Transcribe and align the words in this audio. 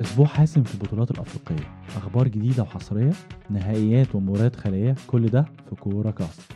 أسبوع 0.00 0.26
حاسم 0.26 0.62
في 0.62 0.74
البطولات 0.74 1.10
الأفريقية. 1.10 1.68
أخبار 1.96 2.28
جديدة 2.28 2.62
وحصرية 2.62 3.12
نهائيات 3.50 4.14
ومباريات 4.14 4.56
محلية 4.56 4.94
كل 5.06 5.26
ده 5.26 5.44
في 5.68 5.76
كورة 5.76 6.10
كاست 6.10 6.52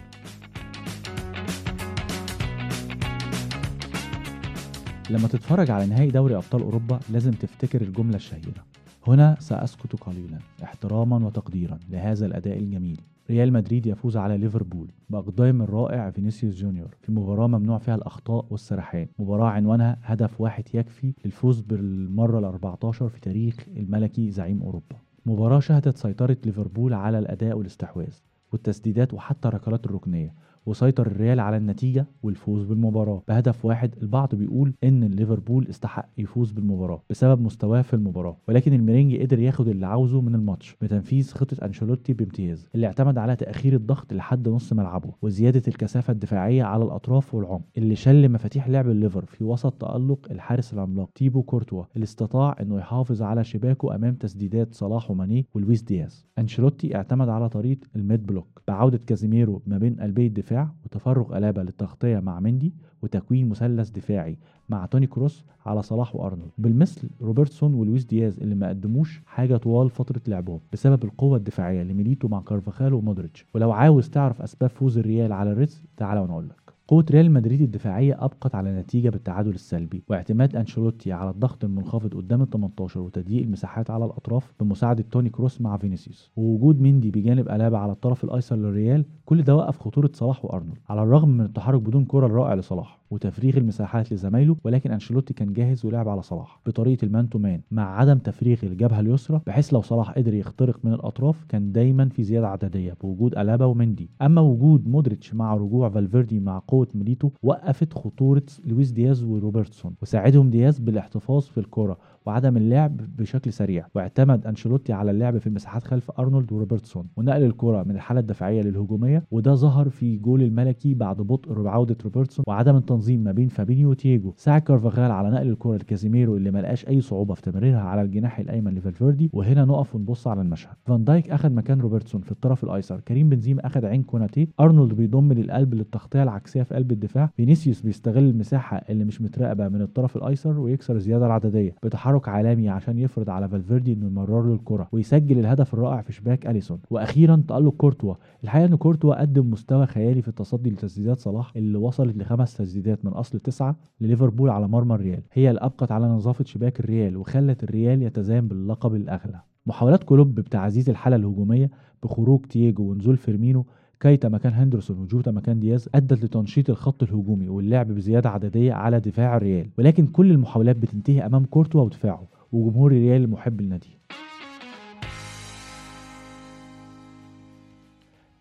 لما 5.10 5.28
تتفرج 5.28 5.70
على 5.70 5.86
نهائي 5.86 6.10
دوري 6.10 6.36
أبطال 6.36 6.62
أوروبا 6.62 7.00
لازم 7.10 7.30
تفتكر 7.30 7.82
الجملة 7.82 8.16
الشهيرة. 8.16 8.64
هنا 9.06 9.36
سأسكت 9.40 9.96
قليلا 9.96 10.38
احتراما 10.62 11.16
وتقديرا 11.16 11.78
لهذا 11.90 12.26
الأداء 12.26 12.58
الجميل. 12.58 13.00
ريال 13.30 13.52
مدريد 13.52 13.86
يفوز 13.86 14.16
على 14.16 14.38
ليفربول 14.38 14.90
بأقدام 15.10 15.62
الرائع 15.62 16.10
فينيسيوس 16.10 16.54
جونيور 16.54 16.96
في 17.00 17.12
مباراة 17.12 17.46
ممنوع 17.46 17.78
فيها 17.78 17.94
الأخطاء 17.94 18.46
والسرحان. 18.50 19.06
مباراة 19.18 19.48
عنوانها 19.48 19.98
هدف 20.02 20.40
واحد 20.40 20.64
يكفي 20.74 21.12
للفوز 21.24 21.60
بالمرة 21.60 22.38
ال 22.38 22.44
14 22.44 23.08
في 23.08 23.20
تاريخ 23.20 23.56
الملكي 23.76 24.30
زعيم 24.30 24.62
أوروبا. 24.62 24.96
مباراة 25.26 25.60
شهدت 25.60 25.96
سيطرة 25.96 26.36
ليفربول 26.44 26.94
على 26.94 27.18
الأداء 27.18 27.58
والاستحواذ 27.58 28.14
والتسديدات 28.52 29.14
وحتى 29.14 29.48
ركلات 29.48 29.86
الركنية. 29.86 30.34
وسيطر 30.66 31.06
الريال 31.06 31.40
على 31.40 31.56
النتيجة 31.56 32.06
والفوز 32.22 32.64
بالمباراة. 32.64 33.22
بهدف 33.28 33.64
واحد 33.64 33.94
البعض 34.02 34.34
بيقول 34.34 34.74
إن 34.84 35.04
ليفربول 35.04 35.66
استحق 35.68 36.08
يفوز 36.18 36.52
بالمباراة 36.52 37.02
بسبب 37.10 37.40
مستواه 37.40 37.82
في 37.82 37.94
المباراة 37.94 38.36
ولكن 38.48 38.72
الميرينج 38.72 39.16
قدر 39.16 39.38
ياخد 39.38 39.68
اللي 39.68 39.86
عاوزه 39.86 40.20
من 40.20 40.34
الماتش 40.34 40.76
بتنفيذ 40.82 41.32
خطة 41.32 41.64
أنشيلوتي 41.64 42.12
بامتياز 42.12 42.68
اللي 42.74 42.86
اعتمد 42.86 43.18
على 43.18 43.36
تأخير 43.36 43.72
الضغط 43.74 44.12
لحد 44.12 44.48
نص 44.48 44.72
ملعبه 44.72 45.12
وزيادة 45.22 45.62
الكثافة 45.68 46.12
الدفاعية 46.12 46.62
على 46.64 46.84
الأطراف 46.84 47.34
والعمق 47.34 47.62
اللي 47.78 47.96
شل 47.96 48.28
مفاتيح 48.28 48.68
لعب 48.68 48.88
الليفر 48.88 49.24
في 49.24 49.44
وسط 49.44 49.72
تألق 49.72 50.26
الحارس 50.30 50.72
العملاق 50.74 51.10
تيبو 51.14 51.42
كورتوا 51.42 51.84
اللي 51.94 52.04
استطاع 52.04 52.56
إنه 52.60 52.78
يحافظ 52.78 53.22
على 53.22 53.44
شباكه 53.44 53.94
أمام 53.94 54.14
تسديدات 54.14 54.74
صلاح 54.74 55.10
وماني 55.10 55.46
ولويس 55.54 55.82
دياز. 55.82 56.26
أنشيلوتي 56.38 56.96
اعتمد 56.96 57.28
على 57.28 57.48
طريقة 57.48 57.80
ال 57.96 58.04
mid 58.04 58.26
block 58.26 58.62
بعودة 58.68 59.00
كازيميرو 59.06 59.62
ما 59.66 59.78
بين 59.78 59.94
قلبي 60.00 60.26
الدفاع 60.26 60.53
وتفرغ 60.84 61.38
ألابا 61.38 61.60
للتغطية 61.60 62.18
مع 62.18 62.40
ميندي 62.40 62.74
وتكوين 63.02 63.48
مثلث 63.48 63.90
دفاعي 63.90 64.38
مع 64.68 64.86
توني 64.86 65.06
كروس 65.06 65.44
على 65.66 65.82
صلاح 65.82 66.16
وأرنولد. 66.16 66.50
بالمثل 66.58 67.10
روبرتسون 67.22 67.74
ولويس 67.74 68.04
دياز 68.04 68.38
اللي 68.40 68.54
ما 68.54 68.68
قدموش 68.68 69.22
حاجة 69.26 69.56
طوال 69.56 69.90
فترة 69.90 70.20
لعبهم 70.28 70.60
بسبب 70.72 71.04
القوة 71.04 71.36
الدفاعية 71.36 71.82
لميليتاو 71.82 72.28
مع 72.28 72.40
كارفاخال 72.40 72.94
ومودريتش. 72.94 73.46
ولو 73.54 73.72
عاوز 73.72 74.10
تعرف 74.10 74.42
أسباب 74.42 74.70
فوز 74.70 74.98
الريال 74.98 75.32
على 75.32 75.52
الريدز 75.52 75.82
تعالى 75.96 76.20
لك. 76.48 76.63
قوة 76.88 77.04
ريال 77.10 77.30
مدريد 77.30 77.60
الدفاعية 77.60 78.24
أبقت 78.24 78.54
على 78.54 78.80
نتيجة 78.80 79.08
بالتعادل 79.10 79.54
السلبي 79.54 80.02
واعتماد 80.08 80.56
أنشيلوتي 80.56 81.12
على 81.12 81.30
الضغط 81.30 81.64
المنخفض 81.64 82.14
قدام 82.14 82.42
ال 82.42 82.50
18 82.50 83.00
وتضييق 83.00 83.42
المساحات 83.42 83.90
على 83.90 84.04
الأطراف 84.04 84.52
بمساعدة 84.60 85.04
توني 85.10 85.30
كروس 85.30 85.60
مع 85.60 85.76
فينيسيوس. 85.76 86.32
ووجود 86.36 86.80
ميندي 86.80 87.10
بجانب 87.10 87.48
ألابا 87.48 87.78
على 87.78 87.92
الطرف 87.92 88.24
الأيسر 88.24 88.56
للريال 88.56 89.04
كل 89.24 89.42
ده 89.42 89.56
وقف 89.56 89.78
خطورة 89.78 90.10
صلاح 90.14 90.44
وأرنولد. 90.44 90.78
على 90.88 91.02
الرغم 91.02 91.28
من 91.28 91.40
التحرك 91.44 91.80
بدون 91.80 92.04
كرة 92.04 92.26
الرائع 92.26 92.54
لصلاح 92.54 93.00
وتفريغ 93.10 93.56
المساحات 93.56 94.12
لزمايله 94.12 94.56
ولكن 94.64 94.90
أنشيلوتي 94.90 95.34
كان 95.34 95.52
جاهز 95.52 95.86
ولعب 95.86 96.08
على 96.08 96.22
صلاح 96.22 96.60
بطريقة 96.66 97.04
ال 97.04 97.10
man 97.10 97.28
to 97.28 97.38
man 97.38 97.60
مع 97.70 97.98
عدم 98.00 98.18
تفريغ 98.18 98.58
الجبهة 98.62 99.00
اليسرى 99.00 99.40
بحيث 99.46 99.72
لو 99.74 99.80
صلاح 99.82 100.10
قدر 100.10 100.34
يخترق 100.34 100.78
من 100.84 100.92
الأطراف 100.92 101.44
كان 101.48 101.72
دايما 101.72 102.08
في 102.08 102.22
زيادة 102.22 102.48
عددية 102.48 102.96
بوجود 103.02 103.38
ألابا 103.38 103.64
ومندي 103.64 104.10
أما 104.22 104.40
وجود 104.40 104.88
مودريتش 104.88 105.34
مع 105.34 105.54
رجوع 105.54 105.88
فالفيردي 105.88 106.40
مع 106.40 106.58
قوة 106.74 106.88
ميليتاو 106.94 107.30
وقفت 107.42 107.92
خطورة 107.92 108.42
لويس 108.64 108.90
دياز 108.90 109.22
وروبرتسون 109.22 109.94
وساعدهم 110.02 110.50
دياز 110.50 110.78
بالاحتفاظ 110.78 111.42
في 111.42 111.58
الكرة. 111.58 111.98
وعدم 112.26 112.56
اللعب 112.56 112.96
بشكل 113.18 113.52
سريع. 113.52 113.86
واعتمد 113.94 114.46
أنشيلوتي 114.46 114.92
على 114.92 115.10
اللعب 115.10 115.38
في 115.38 115.46
المساحات 115.46 115.84
خلف 115.84 116.10
أرنولد 116.18 116.52
وروبرتسون 116.52 117.06
ونقل 117.16 117.42
الكرة 117.42 117.82
من 117.82 117.90
الحالة 117.94 118.20
الدفاعية 118.20 118.62
للهجومية 118.62 119.24
وده 119.30 119.54
ظهر 119.54 119.88
في 119.88 120.16
جول 120.16 120.42
الملكي 120.42 120.94
بعد 120.94 121.16
بطء 121.16 121.66
عودة 121.68 121.96
روبرتسون 122.04 122.44
وعدم 122.48 122.76
التنظيم 122.76 123.20
ما 123.20 123.32
بين 123.32 123.48
فابينيو 123.48 123.90
وتياجو 123.90 124.32
ساعد 124.36 124.62
كارفاخال 124.62 125.10
على 125.10 125.30
نقل 125.30 125.48
الكرة 125.48 125.76
لكازيميرو 125.76 126.36
اللي 126.36 126.50
ما 126.50 126.58
لقاش 126.58 126.88
أي 126.88 127.00
صعوبة 127.00 127.34
في 127.34 127.42
تمريرها 127.42 127.80
على 127.80 128.02
الجناح 128.02 128.38
الأيمن 128.38 128.74
لفالفيردي 128.74 129.30
وهنا 129.32 129.64
نقف 129.64 129.94
ونبص 129.94 130.26
على 130.26 130.40
المشهد. 130.40 130.74
فان 130.84 131.04
دايك 131.04 131.30
أخذ 131.30 131.52
مكان 131.52 131.80
روبرتسون 131.80 132.20
في 132.20 132.32
الطرف 132.32 132.64
الأيسر. 132.64 133.00
كريم 133.00 133.28
بنزيما 133.28 133.66
أخذ 133.66 133.84
عين 133.86 134.02
كوناتي. 134.02 134.48
أرنولد 134.60 134.94
بيضم 134.94 135.32
للقلب 135.32 135.74
للتغطية 135.74 136.22
العكسية 136.22 136.62
في 136.62 136.74
قلب 136.74 136.92
الدفاع. 136.92 137.30
فينيسيوس 137.36 137.80
بيستغل 137.80 138.24
المساحة 138.24 138.76
اللي 138.76 139.04
مش 139.04 139.22
متراقبة 139.22 139.68
من 139.68 139.82
الطرف 139.82 140.16
الأيسر 140.16 140.60
ويكسر 140.60 140.96
الزيادة 140.96 141.26
العددية. 141.26 141.74
بتحرك 141.82 142.13
عالمي 142.24 142.68
عشان 142.68 142.98
يفرض 142.98 143.30
على 143.30 143.48
فالفيردي 143.48 143.92
إنه 143.92 144.06
يمرر 144.06 144.42
له 144.42 144.54
الكرة 144.54 144.88
ويسجل 144.92 145.38
الهدف 145.38 145.74
الرائع 145.74 146.00
في 146.00 146.12
شباك 146.12 146.46
أليسون. 146.46 146.78
وأخيرا 146.90 147.42
تألق 147.48 147.74
كورتوا. 147.74 148.14
الحقيقة 148.44 148.66
إن 148.66 148.76
كورتوا 148.76 149.20
قدم 149.20 149.50
مستوى 149.50 149.86
خيالي 149.86 150.22
في 150.22 150.28
التصدي 150.28 150.70
لتسديدات 150.70 151.20
صلاح 151.20 151.52
اللي 151.56 151.78
وصلت 151.78 152.16
لخمس 152.16 152.56
تسديدات 152.56 153.04
من 153.04 153.10
أصل 153.12 153.38
تسعة 153.38 153.76
لليفربول 154.00 154.50
على 154.50 154.68
مرمى 154.68 154.94
الريال. 154.94 155.22
هي 155.32 155.50
اللي 155.50 155.60
أبقت 155.60 155.92
على 155.92 156.06
نظافة 156.06 156.44
شباك 156.44 156.80
الريال 156.80 157.16
وخلت 157.16 157.64
الريال 157.64 158.02
يتزين 158.02 158.48
باللقب 158.48 158.94
الأغلى. 158.94 159.40
محاولات 159.66 160.04
كلوب 160.04 160.34
بتعزيز 160.34 160.90
الحالة 160.90 161.16
الهجومية 161.16 161.70
بخروج 162.02 162.46
تياجو 162.46 162.90
ونزول 162.90 163.16
فيرمينو 163.16 163.66
كايتا 164.00 164.28
مكان 164.28 164.52
هندرسون 164.52 164.98
وجوتا 164.98 165.30
مكان 165.30 165.60
دياز 165.60 165.88
أدت 165.94 166.24
لتنشيط 166.24 166.70
الخط 166.70 167.02
الهجومي 167.02 167.48
واللعب 167.48 167.86
بزيادة 167.86 168.30
عددية 168.30 168.72
على 168.72 169.00
دفاع 169.00 169.36
الريال. 169.36 169.70
ولكن 169.78 170.06
كل 170.06 170.30
المحاولات 170.30 170.76
بتنتهي 170.76 171.26
أمام 171.26 171.44
كورتوا 171.44 171.82
ودفاعه 171.82 172.28
وجمهور 172.52 172.92
الريال 172.92 173.30
محب 173.30 173.60
النادي 173.60 173.98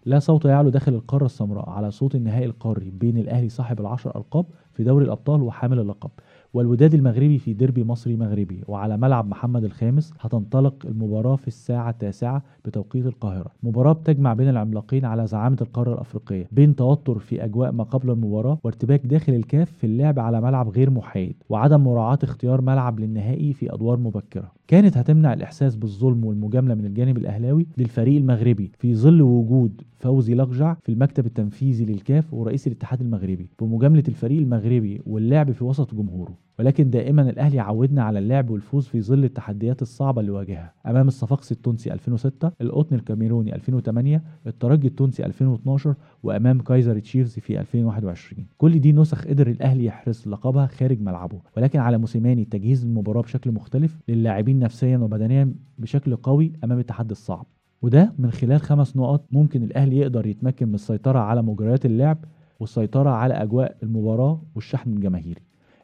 لا 0.06 0.20
صوت 0.20 0.46
يعلو 0.46 0.70
داخل 0.70 0.94
القارة 0.94 1.26
السمراء 1.26 1.70
على 1.70 1.92
صوت 1.92 2.16
النهائي 2.16 2.46
القاري 2.46 2.90
بين 2.90 3.18
الأهلي 3.18 3.50
صاحب 3.50 3.80
العشر 3.82 4.18
ألقاب 4.18 4.46
في 4.74 4.84
دوري 4.84 5.06
الأبطال 5.06 5.42
وحامل 5.42 5.80
اللقب. 5.80 6.10
والوداد 6.54 6.94
المغربي 6.94 7.38
في 7.38 7.54
ديربي 7.54 7.84
مصري 7.84 8.16
مغربي. 8.16 8.62
وعلى 8.68 8.98
ملعب 8.98 9.28
محمد 9.28 9.64
الخامس 9.64 10.14
هتنطلق 10.20 10.86
المباراة 10.86 11.36
في 11.36 11.48
الساعة 11.48 11.90
التاسعة 11.90 12.44
بتوقيت 12.66 13.06
القاهرة. 13.06 13.52
مباراة 13.64 13.94
بتجمع 13.94 14.34
بين 14.34 14.50
العملاقين 14.50 15.06
على 15.06 15.28
زعامة 15.28 15.58
القارة 15.62 15.94
الأفريقية 15.94 16.48
بين 16.52 16.76
توتر 16.76 17.20
في 17.20 17.46
أجواء 17.46 17.72
ما 17.72 17.84
قبل 17.84 18.10
المباراة 18.12 18.58
وارتباك 18.64 19.06
داخل 19.06 19.34
الكاف 19.34 19.72
في 19.72 19.84
اللعب 19.84 20.20
على 20.20 20.42
ملعب 20.42 20.70
غير 20.70 20.90
محايد 20.90 21.36
وعدم 21.50 21.84
مراعاة 21.84 22.20
اختيار 22.24 22.62
ملعب 22.62 23.00
للنهائي 23.00 23.54
في 23.54 23.74
أدوار 23.74 24.00
مبكرة. 24.00 24.52
كانت 24.68 24.98
هتمنع 24.98 25.34
الإحساس 25.34 25.76
بالظلم 25.76 26.26
والمجاملة 26.26 26.76
من 26.76 26.86
الجانب 26.86 27.18
الأهلاوي 27.18 27.68
للفريق 27.78 28.18
المغربي 28.18 28.72
في 28.80 28.96
ظل 28.96 29.22
وجود 29.22 29.82
فوزي 30.00 30.36
لقجع 30.36 30.74
في 30.82 30.92
المكتب 30.92 31.26
التنفيذي 31.26 31.86
للكاف 31.86 32.34
ورئيس 32.34 32.68
الاتحاد 32.68 33.02
المغربي. 33.02 33.50
بمجاملة 33.62 34.04
الفريق 34.08 34.42
المغربي 34.42 34.63
واللعب 35.06 35.52
في 35.52 35.64
وسط 35.64 35.96
جمهوره 35.96 36.38
ولكن 36.60 36.90
دائما 36.90 37.30
الأهلي 37.30 37.60
عودنا 37.60 38.04
على 38.04 38.20
اللعب 38.20 38.50
والفوز 38.50 38.88
في 38.88 39.02
ظل 39.02 39.24
التحديات 39.24 39.82
الصعبة 39.82 40.22
اللي 40.22 40.32
واجهها. 40.32 40.74
أمام 40.88 41.08
الصفاقسي 41.08 41.54
التونسي 41.54 41.94
2006 41.94 42.52
القطن 42.62 42.96
الكاميروني 42.96 43.56
2008 43.56 44.24
الترجي 44.48 44.88
التونسي 44.88 45.26
2012 45.26 45.96
وأمام 46.24 46.60
كايزر 46.60 47.00
تشيفز 47.00 47.40
في 47.40 47.60
2021 47.60 48.46
كل 48.58 48.80
دي 48.80 48.92
نسخ 48.92 49.28
قدر 49.28 49.48
الأهلي 49.48 49.86
يحرز 49.86 50.28
لقبها 50.28 50.66
خارج 50.68 51.02
ملعبه 51.02 51.42
ولكن 51.58 51.80
على 51.80 51.98
موسيماني 51.98 52.46
تجهيز 52.46 52.84
المباراة 52.86 53.22
بشكل 53.22 53.52
مختلف 53.52 54.00
للاعبين 54.08 54.60
نفسيا 54.60 54.98
وبدنيا 54.98 55.54
بشكل 55.78 56.16
قوي 56.16 56.54
أمام 56.64 56.80
التحدي 56.80 57.12
الصعب. 57.12 57.46
وده 57.82 58.14
من 58.18 58.32
خلال 58.32 58.62
خمس 58.62 58.98
نقط 58.98 59.26
ممكن 59.32 59.64
الأهلي 59.64 59.98
يقدر 59.98 60.28
يتمكن 60.28 60.68
من 60.68 60.76
السيطرة 60.76 61.20
على 61.20 61.42
مجريات 61.42 61.86
اللعب 61.86 62.18
والسيطرة 62.60 63.10
على 63.10 63.34
أجواء 63.34 63.78
المباراة 63.84 64.42
والشحن 64.56 64.94
الجماهيري. 64.94 65.42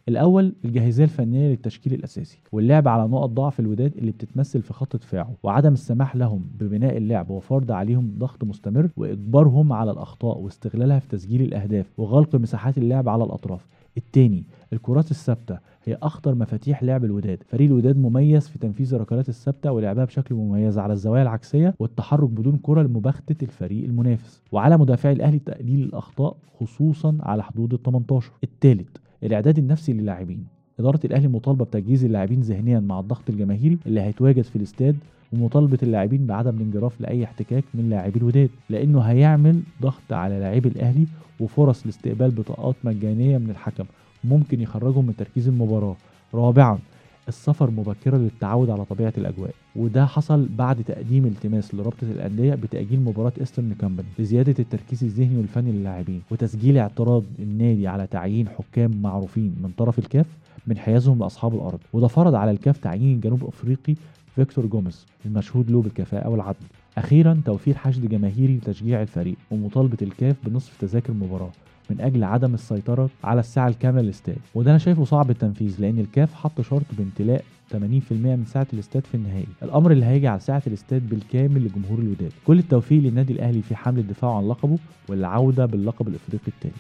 الأول 0.10 0.54
الجاهزية 0.66 1.04
الفنية 1.04 1.50
للتشكيل 1.50 1.94
الأساسي 1.94 2.40
واللعب 2.52 2.88
على 2.88 3.08
نقط 3.08 3.30
ضعف 3.30 3.60
الوداد 3.60 3.98
اللي 3.98 4.12
بتتمثل 4.12 4.62
في 4.62 4.74
خط 4.74 4.96
دفاعه 4.96 5.34
وعدم 5.44 5.74
السماح 5.74 6.16
لهم 6.16 6.46
ببناء 6.60 6.98
اللعب 6.98 7.30
وفرض 7.30 7.72
عليهم 7.72 8.14
ضغط 8.18 8.44
مستمر 8.44 8.90
وإجبارهم 8.98 9.74
على 9.74 9.92
الأخطاء 9.92 10.38
واستغلالها 10.38 11.00
في 11.00 11.08
تسجيل 11.08 11.42
الأهداف 11.42 11.86
وغلق 11.98 12.36
مساحات 12.36 12.78
اللعب 12.78 13.10
على 13.10 13.24
الأطراف. 13.24 13.66
الثاني 13.98 14.44
الكرات 14.74 15.12
الثابتة 15.12 15.58
هي 15.86 15.98
أخطر 16.04 16.36
مفاتيح 16.36 16.84
لعب 16.84 17.06
الوداد. 17.06 17.44
فريق 17.48 17.68
الوداد 17.70 17.98
مميز 17.98 18.48
في 18.48 18.60
تنفيذ 18.60 18.94
الركلات 18.94 19.30
الثابتة 19.30 19.72
ولعبها 19.72 20.06
بشكل 20.06 20.36
مميز 20.36 20.78
على 20.80 20.94
الزوايا 20.94 21.24
العكسية 21.24 21.76
والتحرك 21.80 22.30
بدون 22.30 22.60
كرة 22.64 22.82
لمباغته 22.82 23.44
الفريق 23.44 23.84
المنافس 23.84 24.42
وعلى 24.52 24.78
مدافعي 24.78 25.14
الأهلي 25.14 25.40
تقليل 25.40 25.84
الأخطاء 25.84 26.38
خصوصا 26.60 27.18
على 27.22 27.44
حدود 27.44 27.74
ال 27.74 27.84
18 27.84 28.32
الثالث 28.44 28.90
الإعداد 29.24 29.58
النفسي 29.58 29.94
للاعبين. 29.94 30.46
إدارة 30.80 31.00
الأهلي 31.06 31.28
مطالبة 31.28 31.66
بتجهيز 31.66 32.06
اللاعبين 32.06 32.42
ذهنيا 32.42 32.80
مع 32.80 33.00
الضغط 33.00 33.30
الجماهيري 33.30 33.78
اللي 33.86 34.02
هيتواجد 34.02 34.42
في 34.42 34.56
الاستاد 34.56 34.96
ومطالبة 35.34 35.78
اللاعبين 35.84 36.26
بعدم 36.26 36.58
الانجراف 36.58 37.02
لأي 37.02 37.24
احتكاك 37.24 37.64
من 37.74 37.90
لاعبي 37.90 38.20
الوداد 38.20 38.50
لأنه 38.70 39.00
هيعمل 39.02 39.62
ضغط 39.82 40.14
على 40.14 40.40
لاعبي 40.40 40.70
الأهلي 40.70 41.06
وفرص 41.40 41.86
لاستقبال 41.86 42.32
بطاقات 42.32 42.76
مجانية 42.84 43.38
من 43.38 43.50
الحكم 43.50 43.86
ممكن 44.24 44.62
يخرجهم 44.62 45.06
من 45.06 45.16
تركيز 45.16 45.48
المباراة. 45.48 45.96
رابعا 46.34 46.80
السفر 47.30 47.72
مبكرا 47.72 48.18
للتعود 48.18 48.70
على 48.70 48.86
طبيعة 48.86 49.14
الأجواء 49.18 49.54
وده 49.76 50.06
حصل 50.06 50.48
بعد 50.58 50.84
تقديم 50.84 51.26
التماس 51.26 51.76
لرابطة 51.76 52.04
الأندية 52.04 52.56
بتأجيل 52.56 53.00
مباراة 53.02 53.34
إيسترن 53.40 53.74
كامباني 53.82 54.08
لزيادة 54.20 54.56
التركيز 54.60 55.04
الذهني 55.04 55.38
والفني 55.38 55.72
للاعبين 55.72 56.22
وتسجيل 56.32 56.78
اعتراض 56.78 57.24
النادي 57.40 57.88
على 57.88 58.08
تعيين 58.08 58.50
حكام 58.50 59.02
معروفين 59.02 59.56
من 59.64 59.72
طرف 59.78 60.00
الكاف 60.00 60.26
بانحيازهم 60.68 61.20
لأصحاب 61.20 61.54
الأرض 61.56 61.80
وده 61.94 62.08
فرض 62.08 62.36
على 62.36 62.52
الكاف 62.52 62.78
تعيين 62.78 63.16
الجنوب 63.16 63.44
أفريقي 63.44 63.96
فيكتور 64.36 64.66
جوميز 64.66 65.06
المشهود 65.26 65.72
له 65.72 65.82
بالكفاءة 65.82 66.30
والعدل. 66.30 66.66
أخيرا 66.98 67.42
توفير 67.46 67.78
حشد 67.78 68.10
جماهيري 68.10 68.58
لتشجيع 68.58 69.02
الفريق 69.02 69.36
ومطالبة 69.52 69.98
الكاف 70.02 70.36
بنصف 70.46 70.78
تذاكر 70.82 71.14
المباراة. 71.14 71.50
من 71.90 72.02
أجل 72.02 72.24
عدم 72.24 72.54
السيطرة 72.54 73.10
على 73.24 73.40
السعة 73.40 73.68
الكاملة 73.68 74.02
للاستاد. 74.02 74.38
وده 74.56 74.72
أنا 74.72 74.80
شايفه 74.80 75.04
صعب 75.06 75.30
التنفيذ 75.30 75.76
لأن 75.82 76.00
الكاف 76.00 76.34
حط 76.34 76.62
شرط 76.62 76.86
بامتلاء 76.98 77.44
80% 77.72 77.76
من 78.12 78.46
سعة 78.48 78.68
الاستاد 78.74 79.06
في 79.06 79.16
النهائي. 79.16 79.48
الأمر 79.64 79.92
اللي 79.92 80.06
هيخلي 80.06 80.40
سعة 80.40 80.64
الاستاد 80.68 81.10
بالكامل 81.10 81.66
لجمهور 81.66 82.00
الوداد. 82.00 82.32
كل 82.48 82.60
التوفيق 82.60 83.04
للنادي 83.04 83.34
الأهلي 83.34 83.62
في 83.62 83.76
حمل 83.76 84.00
الدفاع 84.00 84.38
عن 84.38 84.48
لقبه 84.48 84.78
والعودة 85.10 85.66
باللقب 85.66 86.08
الإفريقي 86.08 86.48
الثالث 86.48 86.76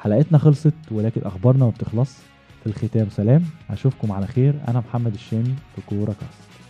حلقتنا 0.00 0.38
خلصت 0.38 0.74
ولكن 0.90 1.20
أخبارنا 1.24 1.64
ما 1.64 1.70
بتخلص. 1.70 2.18
في 2.60 2.66
الختام 2.66 3.08
سلام 3.10 3.42
أشوفكم 3.70 4.12
على 4.12 4.26
خير. 4.26 4.54
أنا 4.68 4.78
محمد 4.80 5.14
الشامي 5.14 5.54
في 5.76 5.82
كورة 5.86 6.12
كاست. 6.20 6.61